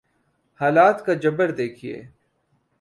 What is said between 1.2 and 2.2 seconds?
جبر دیکھیے۔